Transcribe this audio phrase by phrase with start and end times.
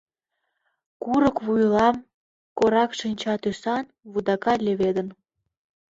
[1.03, 1.95] Курык вуйлам
[2.57, 5.07] коракшинча тӱсан вудака леведын.